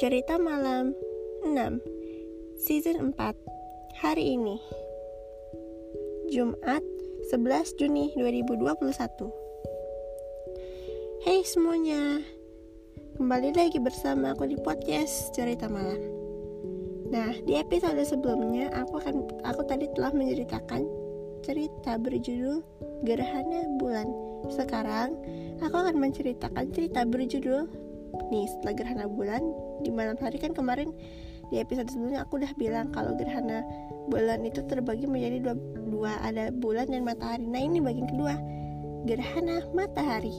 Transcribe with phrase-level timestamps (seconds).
[0.00, 0.96] Cerita Malam
[1.44, 1.76] 6
[2.56, 4.56] Season 4 Hari ini.
[6.32, 6.80] Jumat
[7.28, 8.80] 11 Juni 2021
[11.20, 12.16] Hey semuanya
[13.20, 16.00] Kembali lagi bersama aku di podcast Cerita Malam.
[17.12, 20.88] Nah, di episode sebelumnya aku akan aku tadi telah menceritakan
[21.44, 22.64] cerita berjudul
[23.04, 24.08] Gerhana Bulan.
[24.48, 25.20] Sekarang
[25.60, 27.89] aku akan menceritakan cerita berjudul
[28.30, 29.42] nih setelah gerhana bulan
[29.82, 30.90] di malam hari kan kemarin
[31.50, 33.66] di episode sebelumnya aku udah bilang kalau gerhana
[34.06, 35.54] bulan itu terbagi menjadi dua,
[35.90, 36.12] dua.
[36.22, 37.46] Ada bulan dan matahari.
[37.46, 38.34] Nah ini bagian kedua.
[39.06, 40.34] Gerhana matahari.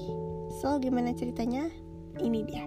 [0.63, 1.67] So gimana ceritanya?
[2.19, 2.63] Ini dia.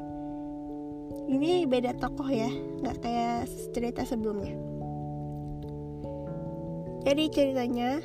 [1.24, 2.52] Ini beda tokoh ya
[2.84, 4.52] nggak kayak cerita sebelumnya.
[7.04, 8.00] Jadi ceritanya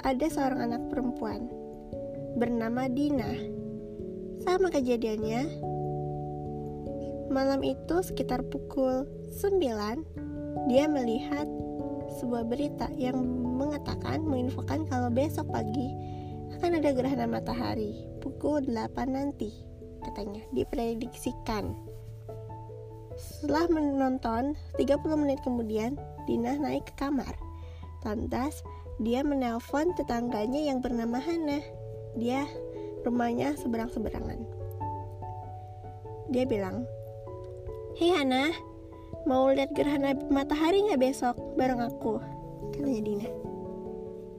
[0.00, 1.48] ada seorang anak perempuan
[2.36, 3.28] bernama Dina.
[4.40, 5.69] Sama kejadiannya
[7.30, 9.06] Malam itu sekitar pukul
[9.38, 11.46] 9 dia melihat
[12.18, 13.22] sebuah berita yang
[13.54, 15.94] mengatakan menginfokan kalau besok pagi
[16.58, 19.54] akan ada gerhana matahari pukul 8 nanti
[20.02, 21.70] katanya diprediksikan.
[23.14, 25.94] Setelah menonton 30 menit kemudian
[26.26, 27.38] Dina naik ke kamar.
[28.02, 28.66] Lantas
[28.98, 31.62] dia menelpon tetangganya yang bernama Hana.
[32.18, 32.42] Dia
[33.06, 34.40] rumahnya seberang-seberangan.
[36.34, 36.90] Dia bilang
[38.00, 38.48] Hei Hana,
[39.28, 42.16] mau lihat gerhana matahari nggak besok bareng aku?
[42.72, 43.28] Katanya Dina.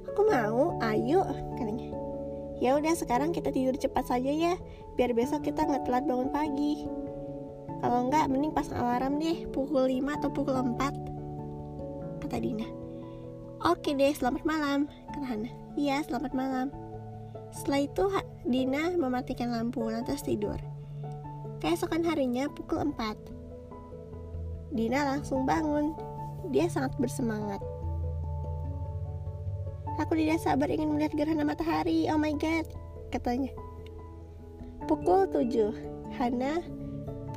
[0.09, 1.21] Aku mau, ayo,
[1.53, 1.93] katanya.
[2.57, 4.57] Ya udah sekarang kita tidur cepat saja ya,
[4.97, 6.89] biar besok kita nggak telat bangun pagi.
[7.85, 12.17] Kalau nggak, mending pasang alarm deh, pukul 5 atau pukul 4.
[12.25, 12.65] Kata Dina.
[13.61, 15.53] Oke deh, selamat malam, kata Hana.
[15.77, 16.73] Iya, selamat malam.
[17.53, 18.09] Setelah itu
[18.41, 20.57] Dina mematikan lampu lantas tidur.
[21.61, 23.40] Keesokan harinya pukul 4
[24.71, 25.91] Dina langsung bangun.
[26.49, 27.59] Dia sangat bersemangat.
[29.99, 32.07] Aku tidak sabar ingin melihat gerhana matahari.
[32.09, 32.65] Oh my god,
[33.11, 33.51] katanya.
[34.89, 36.63] Pukul 7, Hana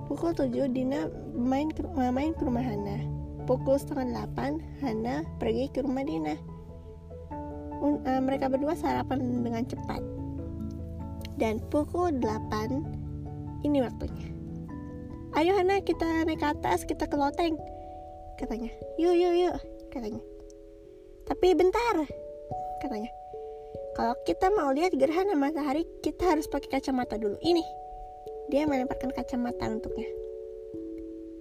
[0.08, 3.04] pukul 7 Dina main ke, main ke rumah Hana.
[3.44, 6.38] Pukul setengah 8 Hana pergi ke rumah Dina.
[7.84, 10.00] Un, uh, mereka berdua sarapan dengan cepat.
[11.36, 14.33] Dan pukul 8 ini waktunya
[15.34, 17.58] ayo Hana kita naik ke atas kita ke loteng
[18.38, 18.70] katanya.
[18.98, 19.56] Yuk yuk yuk
[19.90, 20.22] katanya.
[21.26, 22.06] Tapi bentar
[22.82, 23.10] katanya.
[23.94, 27.38] Kalau kita mau lihat gerhana matahari kita harus pakai kacamata dulu.
[27.42, 27.62] Ini
[28.50, 30.10] dia melemparkan kacamata untuknya.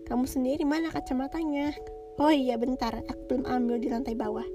[0.06, 1.74] Kamu sendiri mana kacamatanya?
[2.22, 4.46] Oh iya bentar aku belum ambil di lantai bawah.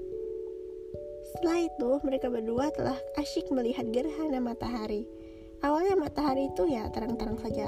[1.35, 5.03] Setelah itu mereka berdua telah asyik melihat gerhana matahari.
[5.59, 7.67] Awalnya matahari itu ya terang-terang saja.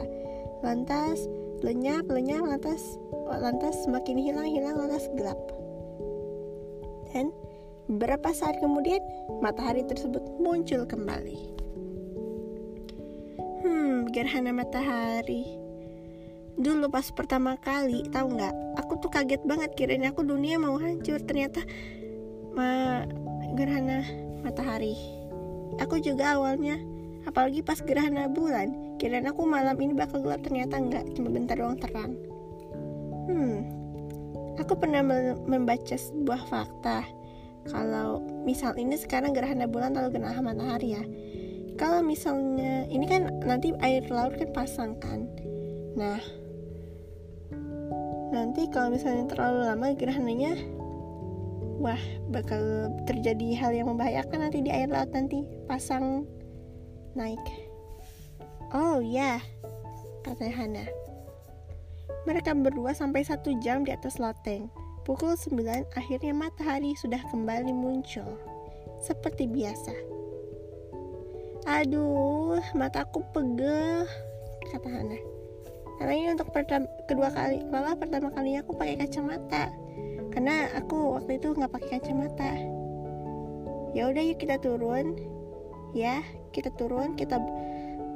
[0.64, 1.28] Lantas
[1.62, 2.98] lenyap lenyap lantas
[3.30, 5.38] lantas semakin hilang hilang lantas gelap.
[7.14, 7.30] Dan
[7.86, 9.00] beberapa saat kemudian
[9.40, 11.40] matahari tersebut muncul kembali.
[13.62, 15.46] Hmm gerhana matahari.
[16.58, 18.56] Dulu pas pertama kali tahu nggak?
[18.86, 21.22] Aku tuh kaget banget kirain aku dunia mau hancur.
[21.24, 21.62] Ternyata
[22.58, 23.02] ma
[23.56, 24.04] gerhana
[24.42, 24.98] matahari.
[25.80, 26.91] Aku juga awalnya
[27.28, 31.78] apalagi pas gerhana bulan kirain aku malam ini bakal gelap ternyata enggak cuma bentar doang
[31.78, 32.14] terang.
[33.30, 33.82] Hmm
[34.62, 35.02] aku pernah
[35.50, 37.02] membaca sebuah fakta.
[37.70, 41.04] Kalau misal ini sekarang gerhana bulan atau gerhana matahari ya.
[41.78, 45.26] Kalau misalnya ini kan nanti air laut kan pasang kan?
[45.98, 46.22] Nah
[48.32, 50.56] nanti kalau misalnya terlalu lama gerhananya
[51.84, 52.00] wah
[52.32, 56.24] bakal terjadi hal yang membahayakan nanti di air laut nanti pasang
[57.18, 57.42] naik.
[58.72, 59.44] Oh ya,
[60.24, 60.88] kata Hana.
[62.24, 64.70] Mereka berdua sampai satu jam di atas loteng.
[65.02, 68.38] Pukul 9 akhirnya matahari sudah kembali muncul.
[69.02, 69.92] Seperti biasa.
[71.66, 74.06] Aduh, mataku pegel,
[74.70, 75.20] kata Hana.
[76.02, 79.70] Karena ini untuk pertama, kedua kali, malah pertama kalinya aku pakai kacamata.
[80.32, 82.52] Karena aku waktu itu nggak pakai kacamata.
[83.92, 85.20] Ya udah yuk kita turun.
[85.92, 87.40] Ya, kita turun kita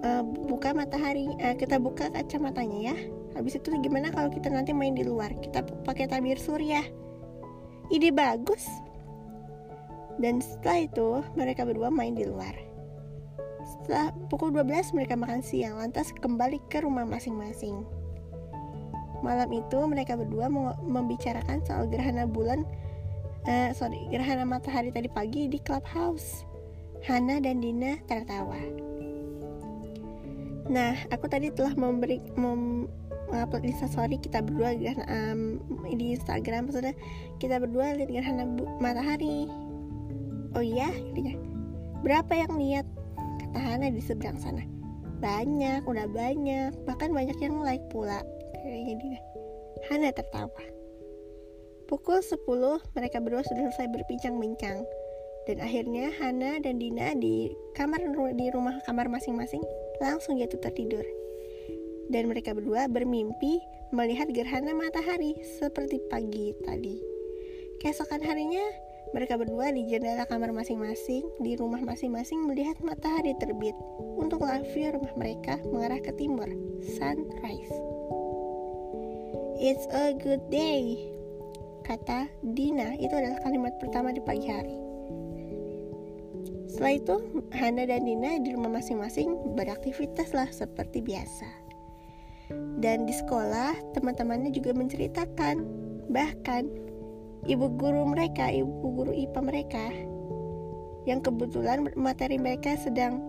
[0.05, 2.97] uh, buka matahari uh, kita buka kacamatanya ya.
[3.35, 5.31] Habis itu gimana kalau kita nanti main di luar?
[5.43, 6.83] Kita pakai tabir surya.
[7.91, 8.63] Ide bagus.
[10.15, 12.55] Dan setelah itu mereka berdua main di luar.
[13.67, 15.75] Setelah pukul 12 mereka makan siang.
[15.75, 17.83] Lantas kembali ke rumah masing-masing.
[19.19, 20.47] Malam itu mereka berdua
[20.79, 22.63] membicarakan soal gerhana bulan
[23.47, 26.45] uh, sorry gerhana matahari tadi pagi di clubhouse
[27.05, 28.57] Hana dan Dina tertawa.
[30.65, 32.89] Nah, aku tadi telah memberi mem,
[33.29, 34.73] mengupload instastory kita berdua
[35.05, 36.65] um, di Instagram.
[36.65, 36.97] Maksudnya
[37.37, 38.49] kita berdua lihat gerhana
[38.81, 39.45] matahari.
[40.57, 41.37] Oh iya intinya.
[42.01, 42.89] Berapa yang lihat?
[43.37, 44.65] Kata Hana di seberang sana.
[45.21, 46.73] Banyak udah banyak.
[46.89, 48.25] Bahkan banyak yang like pula
[48.65, 49.19] kayaknya dia.
[49.93, 50.63] Hana tertawa.
[51.85, 52.49] Pukul 10
[52.97, 54.81] mereka berdua sudah selesai berbincang-bincang
[55.45, 58.01] dan akhirnya Hana dan Dina di kamar
[58.33, 59.61] di rumah kamar masing-masing
[60.01, 61.05] langsung jatuh tertidur.
[62.09, 67.01] Dan mereka berdua bermimpi melihat gerhana matahari seperti pagi tadi.
[67.81, 68.61] Keesokan harinya,
[69.13, 73.73] mereka berdua di jendela kamar masing-masing di rumah masing-masing melihat matahari terbit.
[74.17, 74.41] Untuk
[74.73, 76.49] view rumah mereka mengarah ke timur,
[76.81, 77.73] sunrise.
[79.55, 80.99] It's a good day,
[81.87, 82.97] kata Dina.
[82.99, 84.84] Itu adalah kalimat pertama di pagi hari.
[86.75, 87.15] Setelah itu,
[87.55, 91.47] Hana dan Dina di rumah masing-masing beraktivitas lah seperti biasa.
[92.83, 95.63] Dan di sekolah, teman-temannya juga menceritakan,
[96.11, 96.67] bahkan
[97.47, 99.87] ibu guru mereka, ibu guru IPA mereka,
[101.07, 103.23] yang kebetulan materi mereka sedang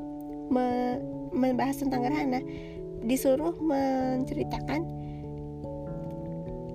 [0.51, 0.99] me
[1.31, 2.43] membahas tentang gerhana,
[3.07, 4.83] disuruh menceritakan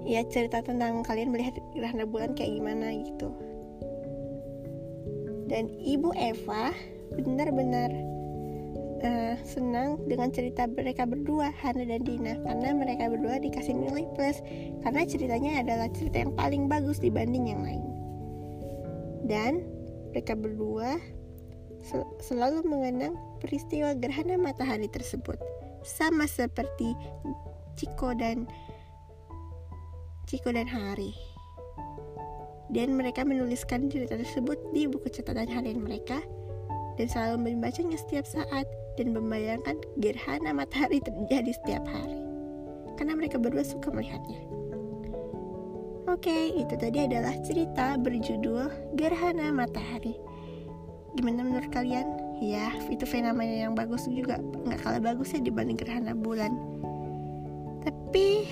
[0.07, 3.50] ya cerita tentang kalian melihat gerhana bulan kayak gimana gitu
[5.51, 6.71] dan Ibu Eva
[7.19, 7.91] benar-benar
[9.03, 12.39] uh, senang dengan cerita mereka berdua Hana dan Dina.
[12.39, 14.39] Karena mereka berdua dikasih nilai plus.
[14.81, 17.83] Karena ceritanya adalah cerita yang paling bagus dibanding yang lain.
[19.27, 19.67] Dan
[20.15, 20.97] mereka berdua
[21.81, 25.37] sel selalu mengenang peristiwa gerhana matahari tersebut.
[25.83, 26.95] Sama seperti
[27.75, 28.45] Ciko dan
[30.29, 31.30] Ciko dan Hari
[32.71, 36.23] dan mereka menuliskan cerita tersebut di buku catatan harian mereka
[36.95, 38.63] dan selalu membacanya setiap saat
[38.95, 42.19] dan membayangkan gerhana matahari terjadi setiap hari
[42.95, 44.39] karena mereka berdua suka melihatnya.
[46.11, 50.11] Oke, itu tadi adalah cerita berjudul Gerhana Matahari.
[51.15, 52.03] Gimana menurut kalian?
[52.43, 56.51] Ya, itu fenomena yang bagus juga, nggak kalah bagus ya dibanding gerhana bulan.
[57.85, 58.43] Tapi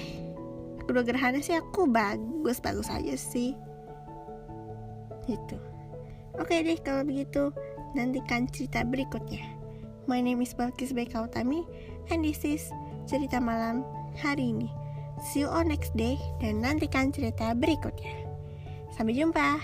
[0.87, 3.53] kedua gerhana sih aku bagus-bagus aja sih
[5.29, 5.57] gitu.
[6.41, 7.53] Oke deh kalau begitu
[7.93, 9.45] nantikan cerita berikutnya.
[10.09, 11.69] My name is Balkis Bekautami
[12.09, 12.65] and this is
[13.05, 13.85] cerita malam
[14.17, 14.69] hari ini.
[15.29, 18.25] See you on next day dan nantikan cerita berikutnya.
[18.95, 19.61] Sampai jumpa